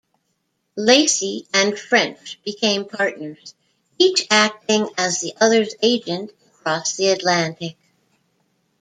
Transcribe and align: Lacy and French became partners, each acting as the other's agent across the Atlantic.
Lacy 0.77 1.45
and 1.53 1.77
French 1.77 2.39
became 2.43 2.85
partners, 2.89 3.53
each 3.99 4.25
acting 4.31 4.89
as 4.97 5.21
the 5.21 5.35
other's 5.39 5.75
agent 5.83 6.31
across 6.55 6.95
the 6.97 7.09
Atlantic. 7.09 7.77